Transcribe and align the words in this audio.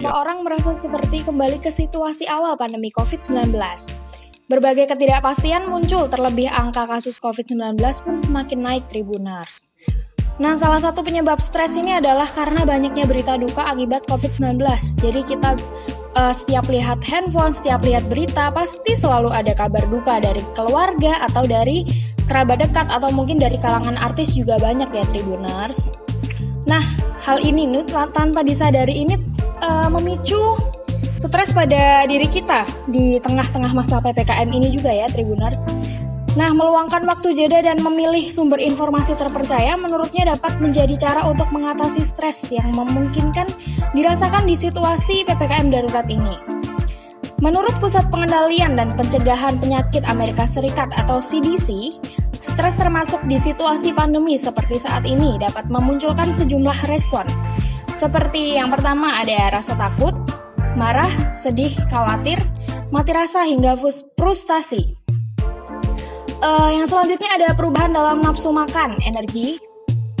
beberapa 0.00 0.16
orang 0.16 0.48
merasa 0.48 0.72
seperti 0.72 1.20
kembali 1.28 1.60
ke 1.60 1.68
situasi 1.68 2.24
awal 2.24 2.56
pandemi 2.56 2.88
COVID-19. 2.88 3.52
Berbagai 4.48 4.88
ketidakpastian 4.88 5.68
muncul, 5.68 6.08
terlebih 6.08 6.48
angka 6.48 6.88
kasus 6.88 7.20
COVID-19 7.20 7.76
pun 8.00 8.16
semakin 8.24 8.64
naik 8.64 8.88
Tribuners. 8.88 9.68
Nah, 10.40 10.56
salah 10.56 10.80
satu 10.80 11.04
penyebab 11.04 11.36
stres 11.36 11.76
ini 11.76 12.00
adalah 12.00 12.32
karena 12.32 12.64
banyaknya 12.64 13.04
berita 13.04 13.36
duka 13.36 13.60
akibat 13.60 14.08
COVID-19. 14.08 14.64
Jadi 15.04 15.20
kita 15.20 15.60
uh, 16.16 16.32
setiap 16.32 16.64
lihat 16.72 17.04
handphone, 17.04 17.52
setiap 17.52 17.84
lihat 17.84 18.08
berita, 18.08 18.48
pasti 18.56 18.96
selalu 18.96 19.36
ada 19.36 19.52
kabar 19.52 19.84
duka 19.84 20.16
dari 20.16 20.40
keluarga 20.56 21.28
atau 21.28 21.44
dari 21.44 21.84
kerabat 22.24 22.64
dekat 22.64 22.88
atau 22.88 23.12
mungkin 23.12 23.36
dari 23.36 23.60
kalangan 23.60 24.00
artis 24.00 24.32
juga 24.32 24.56
banyak 24.56 24.88
ya 24.96 25.04
Tribuners. 25.12 25.92
Nah, 26.64 26.84
hal 27.20 27.44
ini 27.44 27.68
nih 27.68 27.84
tanpa 28.16 28.40
disadari 28.40 29.04
ini 29.04 29.29
uh, 29.60 29.88
memicu 29.92 30.58
stres 31.20 31.52
pada 31.52 32.08
diri 32.08 32.26
kita 32.26 32.64
di 32.88 33.20
tengah-tengah 33.20 33.76
masa 33.76 34.00
PPKM 34.00 34.48
ini 34.48 34.72
juga 34.72 34.88
ya 34.88 35.06
Tribuners. 35.12 35.68
Nah, 36.38 36.54
meluangkan 36.54 37.02
waktu 37.10 37.34
jeda 37.34 37.58
dan 37.58 37.82
memilih 37.82 38.30
sumber 38.30 38.62
informasi 38.62 39.18
terpercaya 39.18 39.74
menurutnya 39.74 40.30
dapat 40.30 40.62
menjadi 40.62 40.94
cara 40.94 41.26
untuk 41.26 41.50
mengatasi 41.50 42.06
stres 42.06 42.54
yang 42.54 42.70
memungkinkan 42.70 43.50
dirasakan 43.98 44.46
di 44.46 44.54
situasi 44.54 45.26
PPKM 45.26 45.74
darurat 45.74 46.06
ini. 46.06 46.38
Menurut 47.42 47.72
Pusat 47.80 48.12
Pengendalian 48.12 48.78
dan 48.78 48.94
Pencegahan 48.94 49.58
Penyakit 49.58 50.06
Amerika 50.06 50.44
Serikat 50.46 50.92
atau 50.94 51.18
CDC, 51.18 51.98
stres 52.38 52.76
termasuk 52.76 53.18
di 53.26 53.40
situasi 53.40 53.96
pandemi 53.96 54.36
seperti 54.36 54.76
saat 54.76 55.08
ini 55.08 55.40
dapat 55.40 55.66
memunculkan 55.66 56.30
sejumlah 56.30 56.86
respon. 56.92 57.24
Seperti 58.00 58.56
yang 58.56 58.72
pertama 58.72 59.20
ada 59.20 59.60
rasa 59.60 59.76
takut, 59.76 60.16
marah, 60.72 61.12
sedih, 61.36 61.76
khawatir, 61.92 62.40
mati 62.88 63.12
rasa 63.12 63.44
hingga 63.44 63.76
frustasi. 64.16 64.96
Uh, 66.40 66.72
yang 66.72 66.88
selanjutnya 66.88 67.28
ada 67.36 67.52
perubahan 67.52 67.92
dalam 67.92 68.24
nafsu 68.24 68.48
makan, 68.56 68.96
energi, 69.04 69.60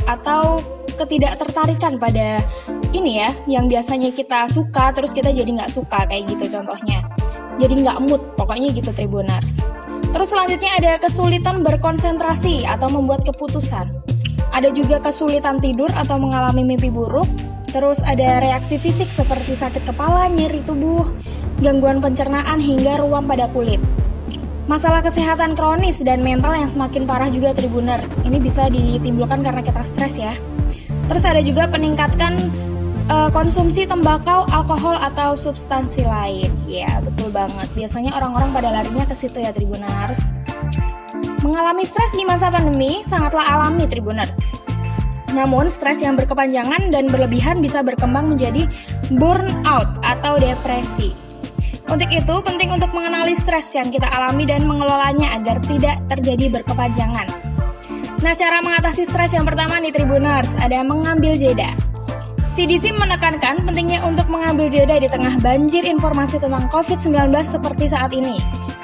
atau 0.04 0.60
ketidaktertarikan 1.00 1.96
pada 1.96 2.44
ini 2.92 3.24
ya, 3.24 3.32
yang 3.48 3.64
biasanya 3.64 4.12
kita 4.12 4.44
suka 4.52 4.92
terus 4.92 5.16
kita 5.16 5.32
jadi 5.32 5.48
nggak 5.48 5.72
suka 5.72 6.04
kayak 6.04 6.28
gitu 6.28 6.60
contohnya. 6.60 7.00
Jadi 7.56 7.80
nggak 7.80 7.96
mood, 8.04 8.20
pokoknya 8.36 8.76
gitu 8.76 8.92
Tribunars. 8.92 9.56
Terus 10.12 10.28
selanjutnya 10.28 10.76
ada 10.76 10.92
kesulitan 11.00 11.64
berkonsentrasi 11.64 12.68
atau 12.68 12.92
membuat 12.92 13.24
keputusan. 13.24 13.88
Ada 14.52 14.68
juga 14.68 15.00
kesulitan 15.00 15.56
tidur 15.64 15.88
atau 15.96 16.20
mengalami 16.20 16.60
mimpi 16.60 16.92
buruk, 16.92 17.24
Terus 17.70 18.02
ada 18.02 18.42
reaksi 18.42 18.76
fisik 18.82 19.14
seperti 19.14 19.54
sakit 19.54 19.86
kepala, 19.86 20.26
nyeri 20.26 20.58
tubuh, 20.66 21.06
gangguan 21.62 22.02
pencernaan 22.02 22.58
hingga 22.58 22.98
ruam 22.98 23.30
pada 23.30 23.46
kulit. 23.50 23.78
Masalah 24.66 25.02
kesehatan 25.02 25.58
kronis 25.58 25.98
dan 26.02 26.22
mental 26.22 26.54
yang 26.54 26.70
semakin 26.70 27.02
parah 27.02 27.30
juga 27.30 27.50
Tribuners. 27.54 28.22
Ini 28.22 28.38
bisa 28.38 28.70
ditimbulkan 28.70 29.42
karena 29.42 29.62
kita 29.62 29.82
stres 29.82 30.14
ya. 30.14 30.34
Terus 31.10 31.26
ada 31.26 31.42
juga 31.42 31.66
peningkatkan 31.66 32.38
uh, 33.10 33.30
konsumsi 33.34 33.82
tembakau, 33.86 34.46
alkohol 34.50 34.94
atau 34.98 35.34
substansi 35.34 36.06
lain. 36.06 36.54
Ya, 36.70 37.02
betul 37.02 37.34
banget. 37.34 37.66
Biasanya 37.74 38.14
orang-orang 38.14 38.54
pada 38.54 38.70
larinya 38.70 39.02
ke 39.06 39.14
situ 39.14 39.42
ya 39.42 39.50
Tribuners. 39.50 40.22
Mengalami 41.42 41.82
stres 41.82 42.14
di 42.14 42.22
masa 42.22 42.46
pandemi 42.46 43.02
sangatlah 43.02 43.42
alami 43.42 43.90
Tribuners. 43.90 44.38
Namun, 45.30 45.70
stres 45.70 46.02
yang 46.02 46.18
berkepanjangan 46.18 46.90
dan 46.90 47.06
berlebihan 47.06 47.62
bisa 47.62 47.80
berkembang 47.86 48.34
menjadi 48.34 48.66
burnout 49.14 49.88
atau 50.02 50.38
depresi. 50.42 51.14
Untuk 51.90 52.10
itu, 52.10 52.34
penting 52.46 52.70
untuk 52.70 52.94
mengenali 52.94 53.34
stres 53.34 53.74
yang 53.74 53.90
kita 53.90 54.06
alami 54.06 54.46
dan 54.46 54.62
mengelolanya 54.62 55.34
agar 55.34 55.58
tidak 55.66 55.98
terjadi 56.06 56.62
berkepanjangan. 56.62 57.26
Nah, 58.20 58.36
cara 58.36 58.62
mengatasi 58.62 59.08
stres 59.08 59.34
yang 59.34 59.42
pertama 59.48 59.80
nih 59.82 59.90
Tribuners, 59.90 60.54
ada 60.60 60.84
mengambil 60.86 61.34
jeda. 61.34 61.74
CDC 62.50 62.92
menekankan 62.92 63.62
pentingnya 63.64 64.04
untuk 64.04 64.28
mengambil 64.28 64.68
jeda 64.68 64.98
di 65.00 65.08
tengah 65.08 65.38
banjir 65.40 65.86
informasi 65.86 66.36
tentang 66.42 66.68
COVID-19 66.68 67.30
seperti 67.40 67.88
saat 67.88 68.12
ini, 68.12 68.36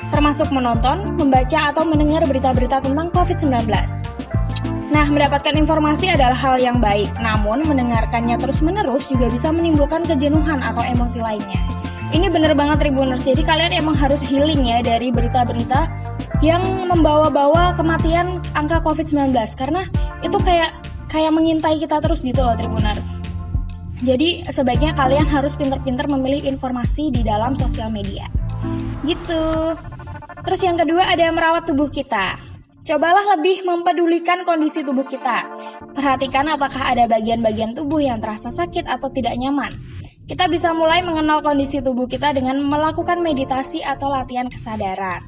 termasuk 0.09 0.49
menonton, 0.55 1.19
membaca, 1.19 1.75
atau 1.75 1.85
mendengar 1.85 2.25
berita-berita 2.25 2.81
tentang 2.81 3.13
COVID-19. 3.13 4.16
Nah, 4.97 5.05
mendapatkan 5.13 5.53
informasi 5.53 6.09
adalah 6.09 6.33
hal 6.33 6.57
yang 6.57 6.81
baik, 6.81 7.13
namun 7.21 7.61
mendengarkannya 7.69 8.41
terus-menerus 8.41 9.13
juga 9.13 9.29
bisa 9.29 9.53
menimbulkan 9.53 10.09
kejenuhan 10.09 10.65
atau 10.65 10.81
emosi 10.81 11.21
lainnya. 11.21 11.61
Ini 12.17 12.33
bener 12.33 12.57
banget 12.57 12.81
Tribuners, 12.81 13.29
jadi 13.29 13.45
kalian 13.45 13.77
emang 13.77 13.93
harus 13.93 14.25
healing 14.25 14.65
ya 14.65 14.81
dari 14.81 15.13
berita-berita 15.13 15.85
yang 16.41 16.65
membawa-bawa 16.89 17.77
kematian 17.77 18.41
angka 18.57 18.81
COVID-19 18.81 19.37
karena 19.61 19.85
itu 20.25 20.41
kayak 20.41 20.73
kayak 21.13 21.29
mengintai 21.29 21.77
kita 21.77 22.01
terus 22.01 22.25
gitu 22.25 22.41
loh 22.41 22.57
Tribuners. 22.57 23.21
Jadi 24.01 24.49
sebaiknya 24.49 24.97
kalian 24.97 25.29
harus 25.29 25.61
pinter-pinter 25.61 26.09
memilih 26.09 26.49
informasi 26.49 27.13
di 27.13 27.21
dalam 27.21 27.53
sosial 27.53 27.93
media. 27.93 28.33
Gitu. 29.05 29.45
Terus 30.41 30.61
yang 30.65 30.81
kedua 30.81 31.05
ada 31.05 31.29
merawat 31.29 31.69
tubuh 31.69 31.93
kita. 31.93 32.56
Cobalah 32.87 33.35
lebih 33.35 33.67
mempedulikan 33.67 34.47
kondisi 34.47 34.87
tubuh 34.87 35.03
kita. 35.03 35.43
Perhatikan 35.91 36.47
apakah 36.47 36.95
ada 36.95 37.11
bagian-bagian 37.11 37.75
tubuh 37.75 37.99
yang 37.99 38.23
terasa 38.23 38.47
sakit 38.55 38.87
atau 38.87 39.11
tidak 39.11 39.35
nyaman. 39.35 39.75
Kita 40.31 40.47
bisa 40.47 40.71
mulai 40.71 41.03
mengenal 41.03 41.43
kondisi 41.43 41.83
tubuh 41.83 42.07
kita 42.07 42.31
dengan 42.31 42.63
melakukan 42.63 43.19
meditasi 43.19 43.83
atau 43.83 44.07
latihan 44.07 44.47
kesadaran. 44.47 45.27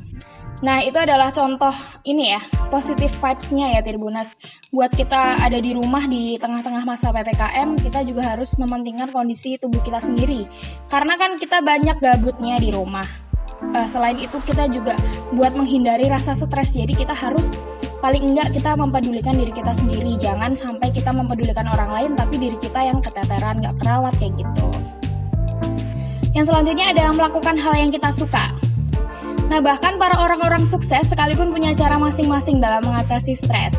Nah, 0.62 0.86
itu 0.86 1.02
adalah 1.02 1.34
contoh 1.34 1.74
ini 2.06 2.34
ya, 2.34 2.42
positive 2.70 3.10
vibes-nya 3.18 3.74
ya 3.74 3.80
Tribuners. 3.82 4.38
Buat 4.70 4.94
kita 4.94 5.42
ada 5.42 5.58
di 5.58 5.74
rumah 5.74 6.06
di 6.06 6.38
tengah-tengah 6.38 6.86
masa 6.86 7.10
PPKM, 7.10 7.74
kita 7.78 8.06
juga 8.06 8.38
harus 8.38 8.54
mementingkan 8.54 9.10
kondisi 9.10 9.58
tubuh 9.58 9.82
kita 9.82 9.98
sendiri. 9.98 10.46
Karena 10.86 11.18
kan 11.18 11.34
kita 11.34 11.58
banyak 11.58 11.98
gabutnya 11.98 12.58
di 12.62 12.70
rumah 12.70 13.27
uh, 13.62 13.88
selain 13.88 14.18
itu 14.18 14.38
kita 14.44 14.70
juga 14.70 14.94
buat 15.34 15.54
menghindari 15.54 16.06
rasa 16.08 16.34
stres. 16.34 16.74
Jadi 16.74 16.94
kita 16.94 17.14
harus 17.14 17.54
paling 17.98 18.34
enggak 18.34 18.54
kita 18.54 18.74
mempedulikan 18.78 19.34
diri 19.34 19.50
kita 19.50 19.74
sendiri. 19.74 20.14
Jangan 20.16 20.54
sampai 20.54 20.90
kita 20.94 21.10
mempedulikan 21.10 21.66
orang 21.68 21.90
lain 21.90 22.10
tapi 22.14 22.38
diri 22.38 22.58
kita 22.58 22.84
yang 22.84 23.02
keteteran 23.02 23.60
nggak 23.62 23.76
kerawat 23.82 24.14
kayak 24.16 24.38
gitu. 24.38 24.68
Yang 26.36 26.54
selanjutnya 26.54 26.86
ada 26.94 27.10
melakukan 27.10 27.56
hal 27.58 27.74
yang 27.74 27.90
kita 27.90 28.14
suka. 28.14 28.54
Nah, 29.48 29.64
bahkan 29.64 29.96
para 29.96 30.20
orang-orang 30.20 30.68
sukses 30.68 31.08
sekalipun 31.08 31.48
punya 31.48 31.72
cara 31.72 31.96
masing-masing 31.96 32.60
dalam 32.60 32.84
mengatasi 32.84 33.32
stres. 33.32 33.74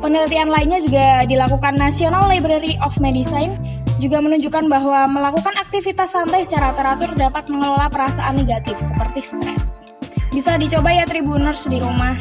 Penelitian 0.00 0.50
lainnya 0.50 0.80
juga 0.82 1.22
dilakukan 1.28 1.78
National 1.78 2.26
Library 2.26 2.74
of 2.82 2.96
Medicine 2.98 3.60
juga 4.02 4.18
menunjukkan 4.18 4.66
bahwa 4.66 5.06
melakukan 5.06 5.54
aktivitas 5.62 6.18
santai 6.18 6.42
secara 6.42 6.74
teratur 6.74 7.14
dapat 7.14 7.46
mengelola 7.46 7.86
perasaan 7.86 8.34
negatif 8.34 8.82
seperti 8.82 9.22
stres. 9.22 9.94
Bisa 10.34 10.58
dicoba 10.58 10.90
ya 10.90 11.06
Tribuners 11.06 11.70
di 11.70 11.78
rumah. 11.78 12.18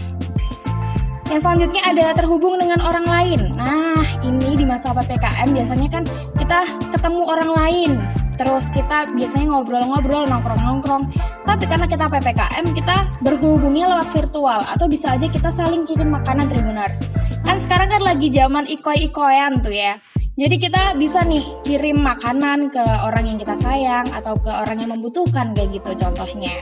Yang 1.34 1.42
selanjutnya 1.48 1.82
ada 1.82 2.06
terhubung 2.14 2.62
dengan 2.62 2.84
orang 2.86 3.08
lain. 3.08 3.56
Nah, 3.58 4.04
ini 4.22 4.54
di 4.54 4.68
masa 4.68 4.94
PPKM 4.94 5.50
biasanya 5.50 5.88
kan 5.90 6.04
kita 6.38 6.60
ketemu 6.94 7.22
orang 7.26 7.50
lain. 7.50 7.92
Terus 8.36 8.70
kita 8.76 9.10
biasanya 9.16 9.48
ngobrol-ngobrol, 9.56 10.28
nongkrong-nongkrong. 10.28 11.08
Tapi 11.48 11.64
karena 11.66 11.88
kita 11.88 12.06
PPKM, 12.12 12.66
kita 12.78 12.98
berhubungnya 13.26 13.90
lewat 13.90 14.12
virtual 14.12 14.60
atau 14.68 14.86
bisa 14.92 15.16
aja 15.16 15.26
kita 15.32 15.50
saling 15.50 15.88
kirim 15.88 16.14
makanan 16.14 16.52
Tribuners. 16.52 17.00
Kan 17.48 17.58
sekarang 17.58 17.90
kan 17.90 18.04
lagi 18.04 18.28
zaman 18.30 18.68
ikoy-ikoyan 18.68 19.64
tuh 19.64 19.74
ya. 19.74 19.98
Jadi 20.40 20.56
kita 20.64 20.96
bisa 20.96 21.28
nih 21.28 21.44
kirim 21.68 22.00
makanan 22.00 22.72
ke 22.72 22.80
orang 23.04 23.28
yang 23.28 23.38
kita 23.38 23.52
sayang 23.52 24.08
atau 24.16 24.40
ke 24.40 24.48
orang 24.48 24.80
yang 24.80 24.96
membutuhkan 24.96 25.52
kayak 25.52 25.76
gitu 25.76 25.92
contohnya. 26.08 26.56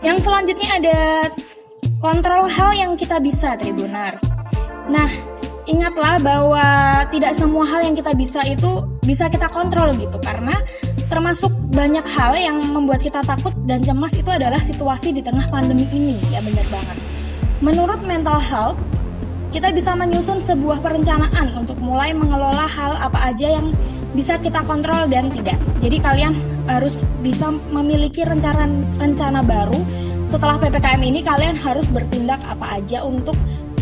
Yang 0.00 0.24
selanjutnya 0.24 0.70
ada 0.80 0.98
kontrol 2.00 2.48
hal 2.48 2.72
yang 2.72 2.92
kita 2.96 3.20
bisa 3.20 3.60
Tribunars. 3.60 4.24
Nah, 4.88 5.10
ingatlah 5.68 6.16
bahwa 6.24 6.66
tidak 7.12 7.36
semua 7.36 7.68
hal 7.68 7.84
yang 7.84 7.92
kita 7.92 8.16
bisa 8.16 8.40
itu 8.48 8.88
bisa 9.04 9.28
kita 9.28 9.52
kontrol 9.52 9.92
gitu 10.00 10.16
karena 10.24 10.64
termasuk 11.12 11.52
banyak 11.76 12.04
hal 12.08 12.32
yang 12.40 12.56
membuat 12.72 13.04
kita 13.04 13.20
takut 13.20 13.52
dan 13.68 13.84
cemas 13.84 14.16
itu 14.16 14.32
adalah 14.32 14.60
situasi 14.60 15.12
di 15.12 15.20
tengah 15.20 15.44
pandemi 15.52 15.84
ini 15.92 16.24
ya 16.32 16.40
benar 16.40 16.64
banget. 16.72 16.96
Menurut 17.60 18.00
mental 18.08 18.40
health 18.40 18.80
kita 19.48 19.72
bisa 19.72 19.96
menyusun 19.96 20.40
sebuah 20.44 20.84
perencanaan 20.84 21.56
untuk 21.56 21.80
mulai 21.80 22.12
mengelola 22.12 22.68
hal 22.68 23.00
apa 23.00 23.32
aja 23.32 23.58
yang 23.60 23.72
bisa 24.12 24.36
kita 24.40 24.64
kontrol 24.64 25.08
dan 25.08 25.32
tidak. 25.32 25.56
Jadi 25.80 25.96
kalian 26.00 26.32
harus 26.68 27.00
bisa 27.24 27.52
memiliki 27.72 28.24
rencana 28.24 28.68
rencana 29.00 29.40
baru. 29.40 29.80
Setelah 30.28 30.60
PPKM 30.60 31.00
ini 31.00 31.24
kalian 31.24 31.56
harus 31.56 31.88
bertindak 31.88 32.36
apa 32.44 32.76
aja 32.76 33.00
untuk 33.00 33.32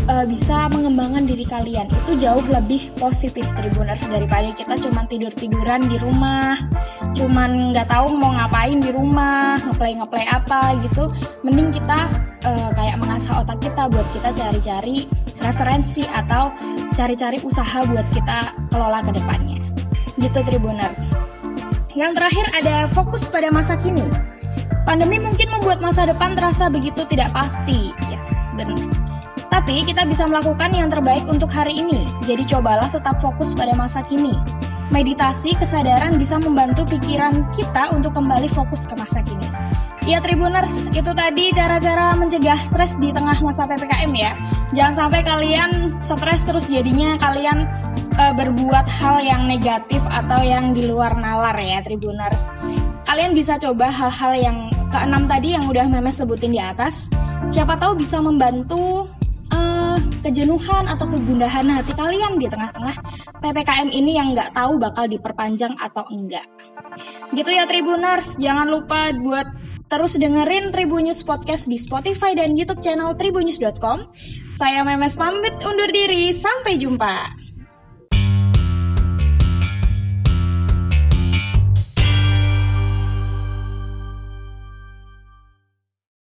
uh, 0.07 0.23
bisa 0.23 0.71
mengembangkan 0.71 1.27
diri 1.27 1.43
kalian. 1.43 1.91
Itu 1.91 2.15
jauh 2.15 2.43
lebih 2.47 2.95
positif 2.95 3.43
Tribuners 3.59 4.07
daripada 4.07 4.47
kita 4.55 4.79
cuman 4.79 5.05
tidur 5.11 5.31
tiduran 5.35 5.83
di 5.87 5.99
rumah 5.99 6.55
cuman 7.17 7.73
nggak 7.73 7.89
tahu 7.89 8.13
mau 8.13 8.29
ngapain 8.29 8.77
di 8.77 8.93
rumah 8.93 9.59
ngeplay 9.67 9.99
ngeplay 9.99 10.25
apa 10.31 10.79
gitu. 10.87 11.11
Mending 11.43 11.75
kita 11.75 12.07
uh, 12.47 12.71
kayak 12.71 12.95
mengasah 12.95 13.43
otak 13.43 13.59
kita 13.59 13.91
buat 13.91 14.07
kita 14.15 14.31
cari-cari 14.31 15.11
referensi 15.43 16.07
atau 16.07 16.55
cari-cari 16.95 17.43
usaha 17.43 17.83
buat 17.83 18.07
kita 18.15 18.71
kelola 18.71 19.03
ke 19.03 19.11
depannya 19.19 19.59
gitu 20.15 20.39
Tribuners 20.47 21.03
yang 21.91 22.15
terakhir 22.15 22.47
ada 22.55 22.87
fokus 22.87 23.27
pada 23.27 23.51
masa 23.51 23.75
kini 23.75 24.07
Pandemi 24.87 25.19
mungkin 25.19 25.51
membuat 25.51 25.83
masa 25.83 26.07
depan 26.07 26.31
terasa 26.31 26.71
begitu 26.71 27.03
tidak 27.11 27.35
pasti. 27.35 27.91
Yes, 28.07 28.23
benar. 28.55 28.79
Tapi 29.51 29.83
kita 29.83 30.07
bisa 30.07 30.23
melakukan 30.23 30.71
yang 30.71 30.87
terbaik 30.87 31.27
untuk 31.27 31.51
hari 31.51 31.83
ini. 31.83 32.07
Jadi 32.23 32.47
cobalah 32.47 32.87
tetap 32.87 33.19
fokus 33.19 33.51
pada 33.51 33.75
masa 33.75 33.99
kini. 34.07 34.31
Meditasi 34.87 35.59
kesadaran 35.59 36.15
bisa 36.15 36.39
membantu 36.39 36.87
pikiran 36.87 37.51
kita 37.51 37.91
untuk 37.91 38.15
kembali 38.15 38.47
fokus 38.47 38.87
ke 38.87 38.95
masa 38.95 39.19
kini. 39.27 39.43
Ya 40.07 40.23
Tribuners, 40.23 40.87
itu 40.95 41.11
tadi 41.11 41.51
cara-cara 41.51 42.15
mencegah 42.15 42.55
stres 42.63 42.95
di 42.95 43.11
tengah 43.11 43.43
masa 43.43 43.67
PPKM 43.67 44.07
ya. 44.15 44.31
Jangan 44.71 44.95
sampai 44.95 45.19
kalian 45.19 45.99
stres 45.99 46.47
terus 46.47 46.71
jadinya 46.71 47.19
kalian 47.19 47.67
uh, 48.15 48.31
berbuat 48.31 48.87
hal 48.87 49.19
yang 49.19 49.51
negatif 49.51 49.99
atau 50.07 50.39
yang 50.39 50.71
di 50.71 50.87
luar 50.87 51.11
nalar 51.19 51.59
ya 51.59 51.83
Tribuners. 51.83 52.39
Kalian 53.03 53.35
bisa 53.35 53.59
coba 53.59 53.91
hal-hal 53.91 54.31
yang 54.39 54.57
keenam 54.95 55.27
tadi 55.27 55.59
yang 55.59 55.67
udah 55.67 55.83
Memes 55.91 56.23
sebutin 56.23 56.55
di 56.55 56.61
atas, 56.63 57.11
siapa 57.51 57.75
tahu 57.75 57.99
bisa 57.99 58.23
membantu 58.23 59.11
uh, 59.51 59.99
kejenuhan 60.23 60.87
atau 60.87 61.03
kegundahan 61.03 61.67
hati 61.67 61.91
kalian 61.91 62.39
di 62.39 62.47
tengah-tengah 62.47 62.95
PPKM 63.43 63.91
ini 63.91 64.15
yang 64.15 64.31
nggak 64.31 64.55
tahu 64.55 64.79
bakal 64.79 65.03
diperpanjang 65.03 65.75
atau 65.75 66.07
enggak. 66.15 66.47
Gitu 67.35 67.51
ya 67.51 67.67
Tribuners, 67.67 68.39
jangan 68.39 68.71
lupa 68.71 69.11
buat 69.19 69.66
terus 69.87 70.19
dengerin 70.19 70.75
Tribunnews 70.75 71.23
Podcast 71.23 71.71
di 71.71 71.79
Spotify 71.79 72.35
dan 72.35 72.53
YouTube 72.59 72.83
channel 72.83 73.15
tribunnews.com. 73.15 74.07
Saya 74.59 74.83
Memes 74.83 75.15
pamit 75.15 75.55
undur 75.63 75.89
diri, 75.89 76.35
sampai 76.35 76.75
jumpa. 76.75 77.46